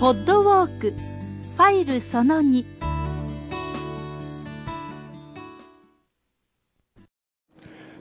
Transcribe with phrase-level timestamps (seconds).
[0.00, 2.79] ポッドウォークファイルその2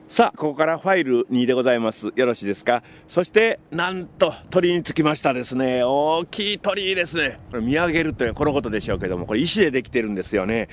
[0.10, 2.12] さあ、ここからファイル2でございます。
[2.16, 2.82] よろしいですか？
[3.08, 5.84] そして、なんと、鳥につきましたですね。
[5.84, 7.40] 大きい鳥居ですね。
[7.52, 10.68] これ見上げるというこのことでしょうけども、これ石でできてるんですよね。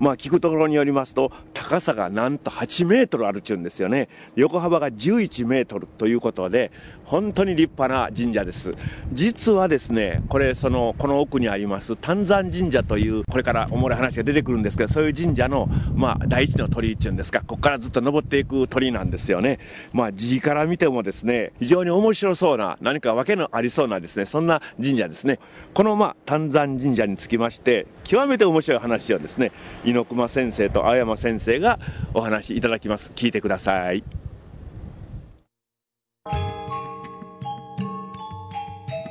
[0.00, 4.08] まあ、聞くところによりますと、高さがなんと8メートルあるちゅうんですよね。
[4.34, 6.72] 横幅が11メートルということで、
[7.04, 8.72] 本当に立派な神社です。
[9.12, 19.58] 実はですね、これ、その、この奥にあります、丹山神社という、これからおもろい話が出てくるんですけど、そういう神社の、まあ、第一の鳥居っていうんですか、ここからずっと登っていく鳥居なんですよね。
[19.92, 25.38] まあ、字から見てもですね、非常に面白そうな、何か訳のありそうなですね、そんな神社ですね。
[25.74, 29.52] この、まあ、丹山神社につきまして、極めて面白い話をですね、
[29.84, 31.78] 猪熊先生と青山先生が
[32.14, 33.12] お話しいただきます。
[33.14, 34.29] 聞いてください。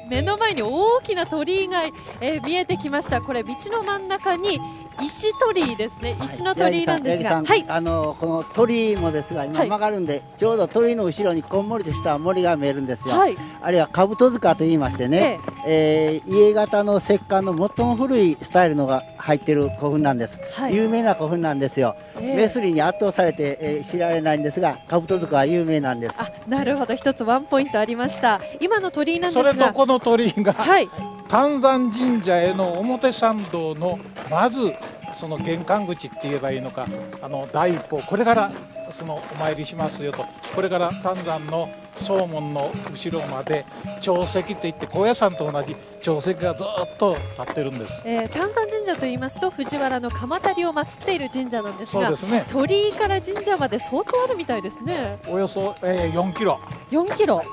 [0.10, 1.84] 目の前に大きな鳥居が、
[2.22, 3.22] えー見えてきました。
[3.22, 4.60] これ道の真ん中に
[5.02, 6.18] 石鳥居ですね。
[6.24, 9.70] 石の鳥居なんですが、八木さん八木さんあのこの鳥居もですが今はい。
[9.70, 13.16] 曲がるんで、ちょうど鳥居の後ろにこんもりとした森が見えるんですよ。
[13.16, 13.38] はい。
[13.62, 20.40] あるいは兜塚と言いましてね、えー家型の石棺の最も古いスタイルのが入ってる古墳なんです。
[20.54, 21.96] はい有名な古墳なんですよ。
[22.20, 26.22] ええメスリに圧倒されて、えー知られないんですが、兜塚は有名なんです。
[26.22, 28.40] あ、なるほど、一つワンポイントありました。
[28.60, 30.90] 今の鳥居なんですが、それとこの鳥居が、はい、
[31.28, 34.00] 丹山神社への表参道の
[34.30, 34.74] まず
[35.20, 36.88] その玄関口って言えばいいのか。
[37.22, 38.52] あの第一歩これから
[38.90, 40.26] そのお参りしますよと。
[40.56, 43.66] これから丹山の総門の後ろまで
[44.00, 48.02] 長石って言って高野山と同じ長石がずっと立ってるんです。
[48.06, 52.46] えー、丹山神社と言いますと藤原の鎌足りを祀っている神社なんですがね。
[52.48, 55.20] 鳥居から神社まで相当あるみたいですね。
[55.28, 56.62] およそ、えー4キロ。
[56.92, 57.44] 4キロ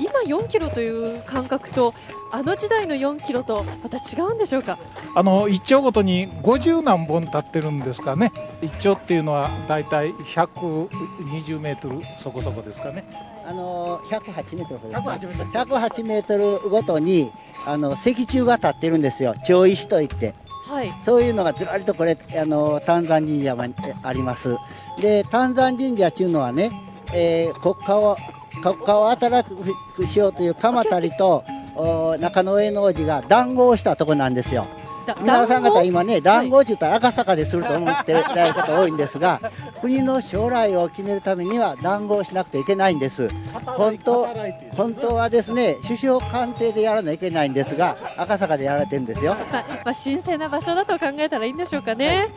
[0.00, 1.94] 今4キロという感覚と
[2.32, 4.78] あの時代の4キロとまた違うんでしょうか？
[5.14, 8.32] あの一丁ごとに50何本立ってるんですかね
[8.62, 13.04] 一丁っていうのはだいたい120メートルそこそこですかね
[13.46, 17.30] あの108メートルほどです108メートル108メートルごとに
[17.66, 19.34] あの石柱が立ってるんですよ。
[19.44, 20.34] 長石といって。
[20.68, 23.74] はいそういうのがずらりとこれあの丹山神社に
[24.04, 24.56] あります。
[25.00, 26.70] で丹山神社っていうのはね、
[27.12, 28.16] えー国家を
[28.62, 29.48] 国家を働
[29.94, 31.44] くしようという鎌足りと
[31.74, 34.66] お中野上の王子が談合をしたとこなんですよ。
[35.06, 39.40] だ皆さん方今ね談合はいって言ったら赤坂ですると思ってられる方多いんですが
[39.80, 43.30] 国の将来を決めるためには談合しなくてはいけないんです。
[43.64, 44.28] 本当
[44.76, 49.34] 本当はですね首相官邸でやらなきゃいけないんですが赤坂でやられてるんですよ。
[49.52, 52.28] まあまあ、神聖な場所だと考えたらいいんでしょうかね、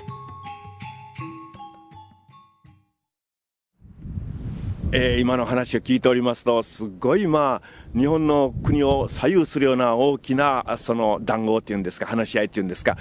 [4.95, 12.97] えー今の話を聞いておりますと、すごいまあ、日本の国を左右するような大きな、その談合っていうんですか、話し合いっていうんですか、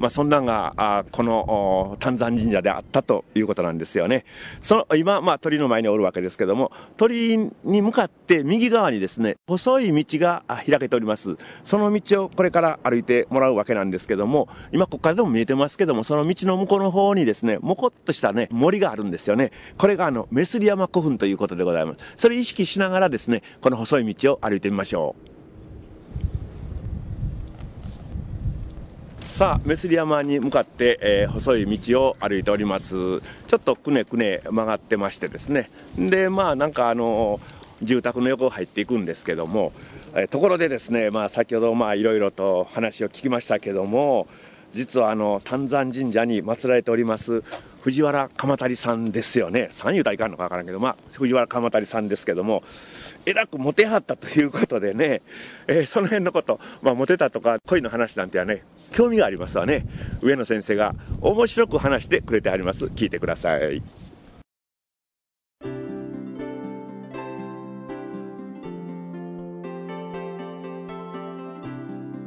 [0.00, 4.24] まあそんなんが、あこの丹山神社であったということなんですよね。
[4.60, 11.36] その、今、まあ鳥の前におるわけですけども、鳥居に向かって右側にですね、細い道が開けております。
[11.62, 19.52] その道をこれから歩いてもらうわけなんですけども、今ここからでも見えてますけども、その道の向こうの方にですね、もこっとしたね、森があるんですよね。
[19.78, 21.98] これがあの、メスリ山古墳ということでございます。
[22.16, 25.32] それ意識しながらですね、この細い道を歩いてみましょう。
[29.26, 33.20] さあ、メスリ山に向かって、えー細い道を歩いております。
[33.20, 35.70] ちょっとくねくね曲がってましてですね。
[35.96, 37.40] で、まあなんかあの
[37.82, 39.72] 住宅の横を入っていくんですけども、
[40.14, 44.26] えーところでですね、まあ先ほどまあいろいろと話を聞きましたけども、
[44.74, 47.42] 実はあの丹山神社に祀られております
[47.82, 49.68] 藤原鎌足さんですよね。
[49.72, 52.62] 三言うたらいかんのかわからんけど、まあ藤原鎌足さんですけども、
[53.26, 55.20] えらくモテはったということでね、
[55.66, 58.62] えーその辺のこと、まあモテたとか恋の話なんてはね、
[58.92, 59.84] 興味がありますわね。
[60.20, 62.84] 上野先生が面白く話してくれてあります。
[62.84, 63.82] 聞いてください。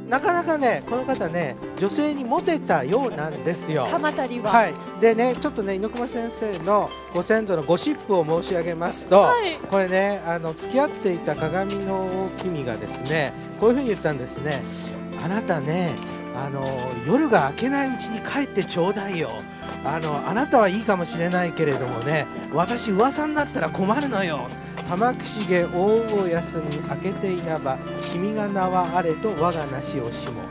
[0.08, 3.88] なかなかね、この方ね、女性にモテたようなんですよ。
[3.90, 14.62] 鎌足りは、はい、でね、ちょっとね、猪熊先生のご先祖のゴシップを申し上げますと、はいこれね、あの付き合っていた鏡の君がですね、こういうふうに言ったんですね。
[15.24, 15.96] あなたね、
[16.36, 16.64] あの
[17.08, 19.30] 夜が明けないうちに帰ってちょうだいよ。
[19.84, 24.48] あのあなたはいいかもしれないけれどもね、私噂になったら困るのよ。
[24.90, 27.78] 玉串毛大を休み明けていなば
[28.12, 30.44] 君が名はあれと我がなしをしも、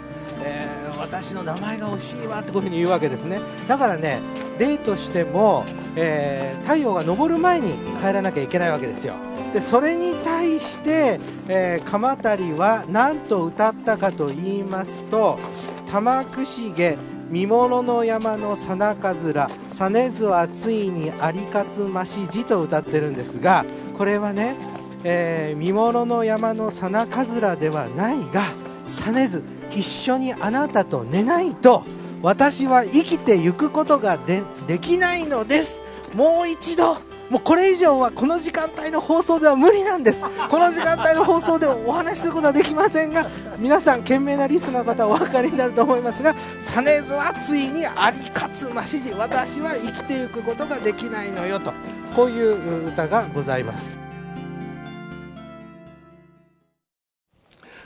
[0.42, 3.40] えー私の名前が欲しいわってこういうふうに言うわけですね。
[3.68, 4.20] だからね
[4.58, 5.64] デートしても、
[5.96, 9.14] えー太陽が昇る前に帰らなきゃいけないわけですよ。
[9.52, 15.38] でそれに対して、えー鎌足は何と歌ったかと言いますと
[15.90, 16.96] 「玉串毛
[17.28, 23.64] 見物の山のさなかずら実ずはついにありかつましじ」と歌ってるんですが
[23.96, 24.56] これはね、
[25.04, 28.52] えー見物の山のさなかずらではないが
[28.86, 31.84] さねず一緒にあなたと寝ないと
[32.22, 35.82] 私は生きてゆくことがでできないのです。
[36.14, 36.96] もう一度
[37.30, 40.24] もうこれ以上はこの時間帯の放送では無理なんです。
[40.50, 43.26] この時間帯の放送でお話しすることはできませんが
[43.58, 51.72] 皆さん賢明なリスナーの方はお分かりになると思いますが実ずはついにありかつましじ私は生きていくことができないのよと
[52.14, 54.03] こういう歌がございます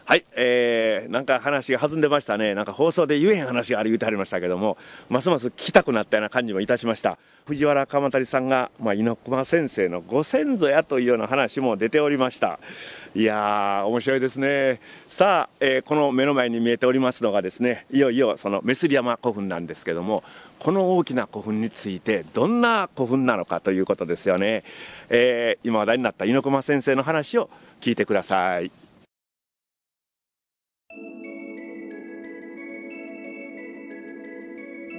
[0.08, 2.54] はい、えー、なんか話が弾んでましたね。
[2.54, 4.78] なんか放送で言えへん話があり言うてはりましたけども、
[5.10, 7.18] ますます聞きたくなったような感じもいたしました。
[7.44, 12.58] 藤原鎌足さんが、まあ、猪熊先生のご先祖やというような話も出ておりました。
[13.14, 14.80] いやー、面白いですね。
[15.10, 20.24] さあ、えーこの目の前に見えておりますのがですね、いよいよそのメスリ山古墳なんですけども、
[20.58, 24.64] この大きな古墳についてどんな古墳なのかということですよね。
[25.10, 27.50] えー今話題になった猪熊先生の話を
[27.82, 28.70] 聞いてください。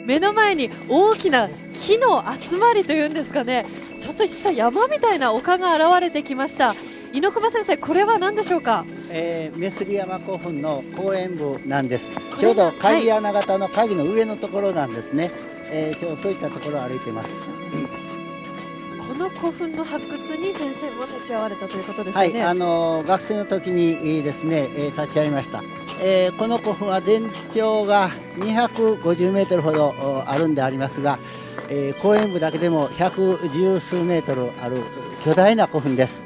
[0.10, 3.68] 目の前に大きな木の集まりというんですかね。
[4.00, 6.74] ちょっとした山みたいな丘が現れてきました。
[7.14, 8.86] 猪熊先生これは何でしょうか？
[9.12, 12.10] えー、メスリ山古墳の公園部なんです。
[12.40, 15.30] ちょうど鍵穴型の鍵の上のところなんですね、
[15.70, 17.44] えー、ちょうどそういったところを歩いてます。
[19.08, 25.64] この古墳の発掘に先生も立ち会われたということですよね、はい、あの学生の時にえーですね、えー立ち会いました、
[26.02, 31.20] えーこの古墳は全長が250メートルほどおあるんでありますが、
[31.70, 34.84] えー公園部だけでも110数メートルある
[35.24, 36.24] 巨大な古墳です。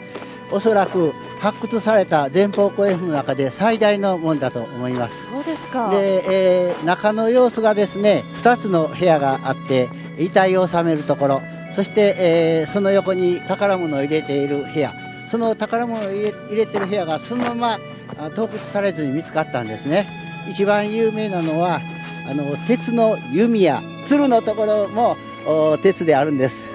[0.51, 5.27] おそらく発掘された前方後円墳の中で最大のものだと思います。
[5.31, 5.89] そうですか。
[5.89, 11.41] で、えー中の様子がですね2つの部屋があって遺体を収めるところ
[11.71, 14.93] そして、えーその横に宝物を入れている部屋。
[15.25, 17.79] その宝物を入れている部屋がそのままあ
[18.35, 20.07] 盗掘されずに見つかったんですね。
[20.49, 21.81] 一番有名なのは
[22.29, 25.17] あの鉄の弓や鶴のところも
[25.81, 26.69] 鉄であるんです。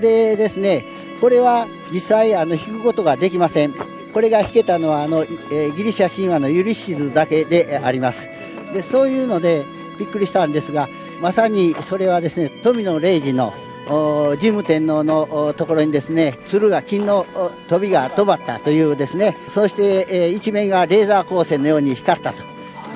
[0.00, 0.84] でですね
[1.20, 3.74] これは実際あの引くことができません。
[4.12, 8.28] これが引けたのはあの、えーギリシャ神話のユリシズだけであります。
[8.72, 9.64] でそういうので
[9.98, 10.88] びっくりしたんですが
[11.20, 13.52] まさにそれはですね富野礼治の
[13.88, 17.24] 神武天皇のところにですね鶴が金の
[17.68, 22.42] 飛びが飛ばったというですねそして、え一面がレーザー光線のように光ったと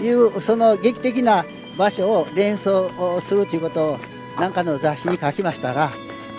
[0.03, 1.47] いうその劇的な
[1.79, 2.91] 場所を連想
[3.21, 3.99] するということを
[4.39, 5.91] 何かの雑誌に書きましたら、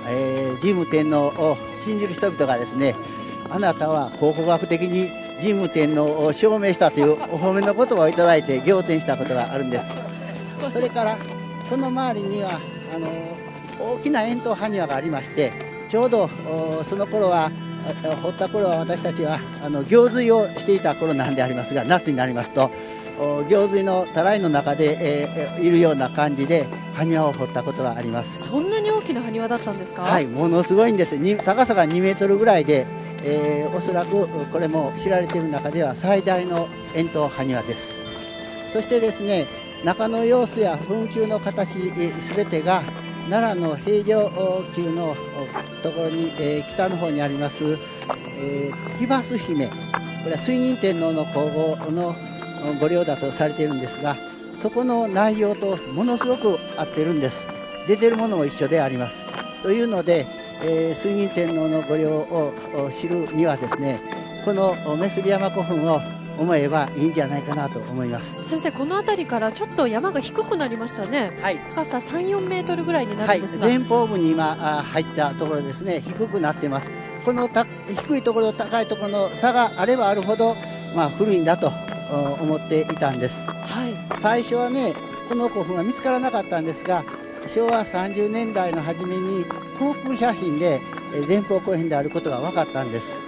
[0.07, 2.95] えー神武天皇を信じる人々がですね
[3.49, 5.11] あなたは考古学的に
[5.41, 9.87] 神武天皇を証明したというお褒めの言葉をいただいて仰天したことがあるんです。
[10.71, 11.17] それから
[11.69, 12.59] この周りには
[12.95, 13.07] あの
[13.83, 15.51] 大きな円筒埴輪がありまして
[15.89, 17.51] ちょうどおその頃は
[18.03, 22.71] あ掘った頃は私たちはあの行水をしていた頃なんでありますが夏になりますと
[23.19, 26.65] お行水のたらいの中で、えーいるような感じで
[26.95, 28.43] 埴輪を掘ったことがあります。
[28.43, 30.01] そんなに大きな埴輪だったんですか？
[30.01, 32.85] はい、ものすごいんです、に高さが2メートルぐらいで、
[33.23, 38.01] えーおそらくこれも知られている中では最大の円筒埴輪です。
[38.73, 39.45] そしてですね
[39.85, 41.77] 中の様子や墳丘の形
[42.19, 42.81] すべてが
[43.29, 44.29] 奈良の平城
[44.75, 45.15] 宮の
[45.81, 47.77] ところに、えー北の方にあります、
[48.37, 49.67] えー、ヒバス姫。
[49.67, 49.73] こ
[50.25, 52.15] れは水仁天皇の皇后の
[52.79, 54.15] 御陵だとされているんですが
[54.57, 57.47] そこの内容とものすごく合ってるんです。
[57.87, 59.25] 出てるものも一緒であります。
[59.61, 60.27] というので、
[60.61, 62.53] えー水仁天皇の御陵を
[62.91, 64.01] 知るにはですね
[64.45, 65.99] このおメスリ山古墳を
[66.37, 68.43] 思えばいいんじゃないかなと思います。
[68.43, 71.37] 先生この辺りからちょっと山が低くなりましたね。
[71.41, 71.57] はい。
[71.75, 76.01] 高さ3、4メートルぐらいになはい、るんですが、前方部に今あ入ったところですね。
[76.05, 76.89] 低くなっています。
[77.25, 80.55] このた低いところと高いところの差があればあるほど、
[80.95, 81.71] まあ、古いんだと
[82.11, 83.47] お思っていたんです。
[83.49, 84.19] はい。
[84.19, 84.93] 最初はね
[85.29, 87.03] この古墳は見つからなかったんですが
[87.47, 89.45] 昭和30年代の初めに
[89.79, 90.81] 航空写真で
[91.13, 93.19] えー前方後編であることが分かったんです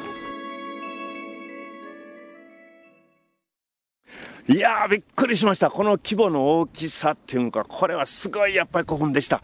[4.48, 5.72] いやー、びっくりしました。
[5.72, 9.42] この規模の大きさっていうのか、これはすごいやっぱり古墳でした。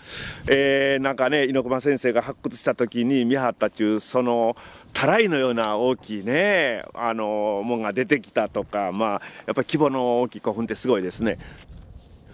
[0.47, 4.55] えー、なんかね、猪熊先生が発掘した時に見張った中、その、
[4.93, 11.39] たらいのような大きいね、あの、もんが出てきたとか、まあ、やっぱり規模の大きい古墳ってすごいですね。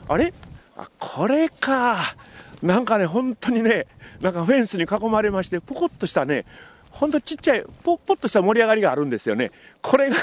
[0.10, 0.34] あれ？
[0.76, 2.18] あ、これか。
[2.62, 3.88] なんかね、本当にね、
[4.20, 6.44] なんかフェンスに囲まれまして、ポコッとしたね、
[6.92, 9.52] ほんとちっちゃい、ぽっぽっとした盛り上がりがあるんですよね。
[9.82, 10.20] これが、い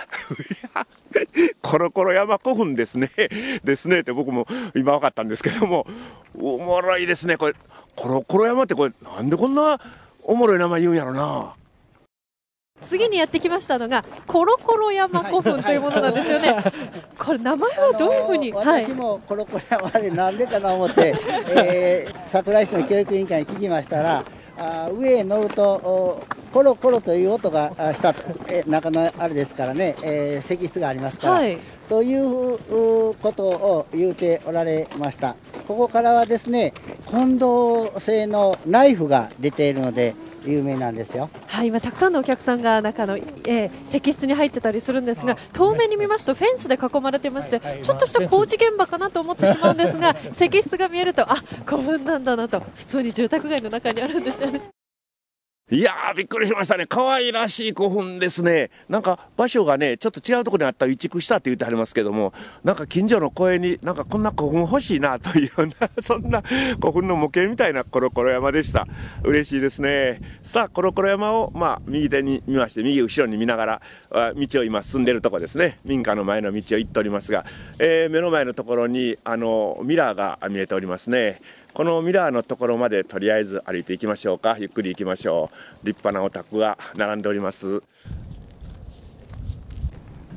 [0.75, 0.87] や、
[1.62, 3.11] コロコロ山古墳ですね。
[3.64, 5.87] ですねって僕も今分かったんですけども、
[6.37, 7.37] おもろいですね。
[7.37, 7.54] これ、
[7.94, 9.80] コロコロ山ってこれ、なんでこんな
[10.23, 11.54] おもろい名前言うんやろな。
[12.80, 16.54] 次にやってきましたのがコロコロ山古墳というものなんですよね。
[17.18, 21.14] これ名前はどういうふうに、私もコロコロ山でなんでかな思って、
[21.56, 24.25] えー、桜井市の教育委員会に聞きましたら、
[24.56, 26.23] あー上へ乗るとお
[26.54, 31.58] コロコロという音があしたと、えー中のあれですからね、えー石室がありますから、はい
[31.88, 35.34] といううことを言うておられました。
[35.66, 36.73] ここからはですね、
[37.08, 40.14] 近藤製のナイフが出ているので
[40.46, 41.28] 有名なんですよ。
[41.49, 51.34] はい、今たくさんのお客さんが中の、えー石室に入ってたりするんですが遠目に見ますとフェンスで囲まれてまして、はいはいちょっとした工事現場かなと思ってしまうんですが石室が見えるとあ
[51.66, 54.84] 古墳なんだなと普通に住宅街の中にあるんですよね。
[55.71, 56.85] いやー、びっくりしましたね。
[56.87, 58.71] 可愛らしい古墳ですね。
[58.87, 68.87] なんか場所がね、ちょっと違うところにあった移築したって言ってはりますけども、なんか近所の公園になんかこんな古墳欲しいなというような、そんな古墳の模型みたいなコロコロ山でした。
[69.23, 70.21] 嬉しいですね。
[70.42, 73.83] さあ、コロコロ山を、まあ、右手に見まして、右後ろに見ながら、
[74.37, 75.78] 道を今進んでるとこですね。
[75.87, 77.47] 民家の前の道を行っておりますが、
[77.78, 81.40] えー目の前のところに、あの、ミラーが見えておりますね。
[81.75, 84.57] このミラーのところまでとりあえず歩いていきましょうか。
[84.61, 85.50] ゆっくり行きましょ
[85.83, 85.87] う。
[85.87, 87.83] 立派なお宅が並んでおります。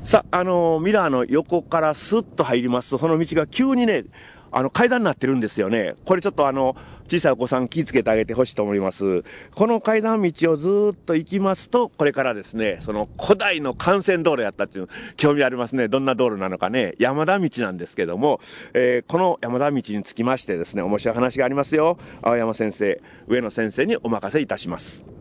[0.04, 4.06] さあ、のミラーの横からスッと入りますと、その道が急にね、
[4.52, 5.96] あの階段になってるんですよね。
[6.06, 6.76] これちょっとあの、
[7.10, 9.24] 小さいお子さん気をつけてあげてほしいと思います。
[9.56, 15.88] この階段道をずっと行きますと、これからですね、その古代の幹線道路やったっていう、興味ありますね。
[15.88, 16.96] どんな道路なのかね。
[17.00, 18.40] 山田道なんですけども、
[18.74, 21.98] えーこの山田道につきましてですね、面白い話がありますよ。
[22.22, 25.17] 青山先生、上野先生にお任せいたします。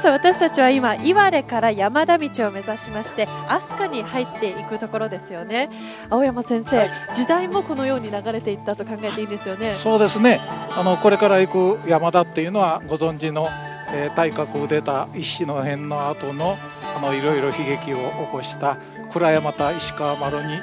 [0.00, 5.68] さあ私たちは今岩手から山田道を目指しまして飛鳥に入っていくところですよね。
[6.08, 9.74] 青山先生、時代もこのように流れていったと考えていいんですよね。
[9.74, 10.40] そうですね。
[10.74, 13.48] あのこれから行く山田っていうのはご存知の、
[13.92, 16.56] えー大角を出た石の辺の後の
[16.96, 18.78] あのいろいろ悲劇を起こした
[19.12, 20.54] 倉山田石川丸に、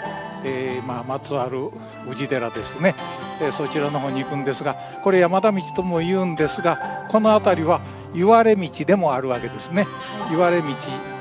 [0.46, 1.70] えーまあ、まつわる
[2.10, 2.96] 宇治寺ですね、
[3.40, 7.82] えーそちらの方に行くんですがこれ山田道とも言うんですがこの辺りは
[8.18, 9.86] 言われ道でもあるわけですね。
[10.30, 10.68] 言われ道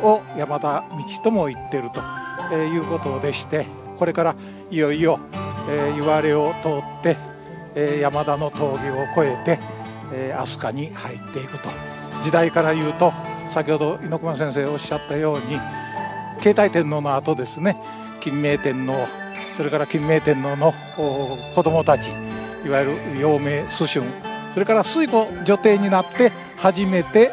[0.03, 2.01] を山田道とも言ってると、
[2.51, 4.37] えーいうことでしてこれから
[4.71, 5.21] いよいよ、
[5.69, 7.17] えー言われを通って、
[7.75, 9.59] えー山田の峠を越えて、
[10.13, 11.69] えー飛鳥に入っていくと。
[12.23, 13.13] 時代から言うと
[13.51, 15.61] 先ほど猪熊先生おっしゃったように
[16.41, 17.77] 慶太天皇の後ですね。
[18.21, 18.95] 金明天皇
[19.57, 22.11] それから金明天皇のお子供たち
[22.65, 24.05] いわゆる陽明祖春
[24.53, 26.33] それから水庫女帝になって
[26.67, 27.31] 初めて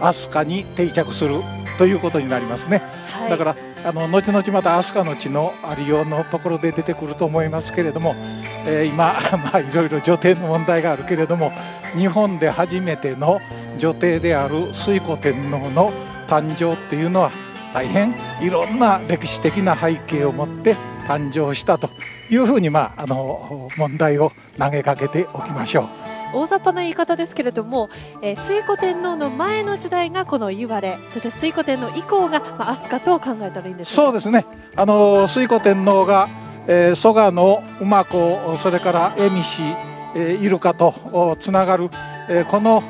[0.00, 1.40] 飛鳥に定着する
[1.78, 2.82] ということになりますね。
[3.10, 8.14] はいだからあの後々また飛鳥の地のありようのところで出てくると思いますけれども、
[8.66, 11.52] えー今、 まあ、いろいろ女帝の問題があるけれども
[11.96, 13.40] 日本で初めての
[13.78, 15.92] 女帝である推古天皇の
[16.28, 17.30] 誕生っていうのは
[17.72, 20.74] 大変いろんな歴史的な背景を持って
[21.06, 21.90] 誕生したと
[22.30, 26.07] いうふうに、まあ、あの問題を投げかけておきましょう。
[26.34, 27.88] 大雑把な言い方ですけれども、
[28.22, 34.44] えー、推古天皇の前の時代がこの言われそして推古天皇以降が、まあ、飛鳥と考えたらいいんでしょかそうですね。
[34.76, 36.28] あの推古天皇が、
[36.66, 39.76] えー蘇我の馬子それから蝦夷、
[40.14, 41.90] えーイルカとつながる、
[42.28, 42.82] えーこの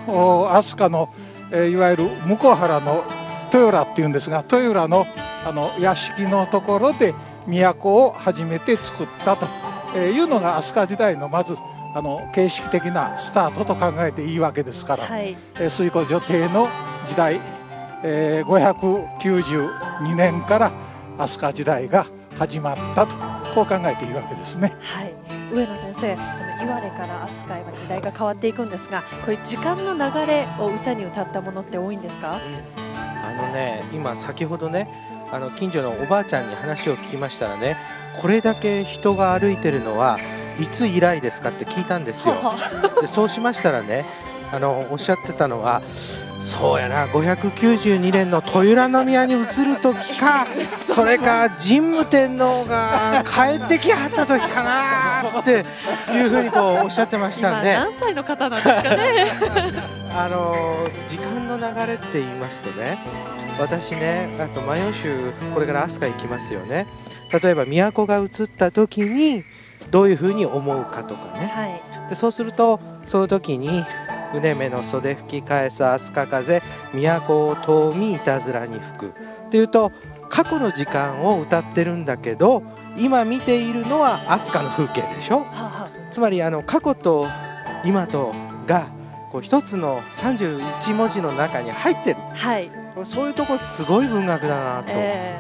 [0.61, 1.13] 飛鳥の、
[1.53, 3.05] えーいわゆる向原の
[3.53, 5.07] 豊浦っていうんですが豊浦の
[5.47, 7.15] あの屋敷のところで
[7.47, 9.47] 都を初めて作ったと
[9.97, 11.57] えーいうのが飛鳥時代のまず
[11.95, 15.05] あの形式的なスタートと考えていいわけですから。
[15.05, 16.69] はいえー水庫女帝の
[17.07, 17.41] 時代、
[18.03, 18.89] えー
[19.21, 20.73] 592年から
[21.19, 22.07] 飛鳥時代が
[22.39, 23.15] 始まったと
[23.55, 24.77] こう考えていいわけですね。
[24.81, 25.13] はい、
[25.53, 26.17] 上野先生、あ
[26.61, 32.37] の岩手から飛鳥へは時代が変わっていくんですが、こういう時間の流れを歌に歌ったものって多いんですか？
[32.37, 34.89] あのね今先ほどね
[35.33, 37.77] あの近所のおばあちゃんに話を聞きましたらね
[38.21, 40.19] これだけ人が歩いてるのは
[40.59, 42.35] いつ以来ですかって聞いたんですよ。
[43.01, 44.05] でそうしましたらね
[44.53, 45.83] あのおっしゃってたのは
[46.39, 50.47] そうやな592年の豊浦宮に移る時か
[50.87, 55.65] それか神武天皇が帰ってきはった時かなって
[56.13, 57.75] いうふうにこうおっしゃってました今んで。
[57.75, 58.99] 何歳の方なんですかね。
[60.17, 62.99] あの時間の流れって言いますとね
[63.61, 66.87] 私ねあと万葉集これから飛鳥行きますよね。
[67.31, 69.45] 例えば都が移った時に
[69.91, 71.47] どういうふうに思うかとかね。
[71.47, 71.67] は
[72.07, 73.85] い、でそうするとその時に
[74.35, 79.07] 「うねめの袖吹き返す飛鳥風都を遠みいたずらに吹く」
[79.47, 79.93] っていうと
[80.29, 82.63] 過去の時間を歌ってるんだけど
[82.99, 85.39] 今見ているのは飛鳥の風景でしょ？
[85.39, 87.27] はあはつまりあの過去と
[87.85, 88.35] 今と
[88.67, 88.89] が
[89.31, 92.17] こう一つの31文字の中に入ってる。
[92.33, 92.71] あはい、
[93.05, 95.39] そういうとこすごい文学だなと、え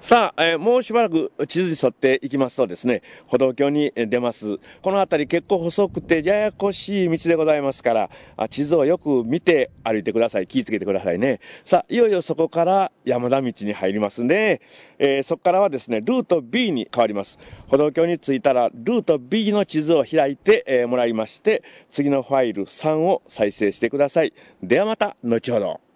[0.00, 4.58] さあ、えーもうしばらく地図に沿っていきますとですね、歩道橋に出ます。
[4.80, 10.46] この辺り結構細くてややこしい道でございますから、あ地図をよく見て歩いてください。
[10.46, 11.40] 気をつけてくださいね。
[11.64, 14.62] さあ、いよいよそこから山田道に入りますんで、
[15.00, 17.36] えーそこからはですね、ルート B に変わります。
[17.66, 24.32] 歩道橋に着いたら、ルート B の地図を開いて、えーもらいまして、次のファイル3を再生してください。
[24.62, 25.87] ではまた、後ほど。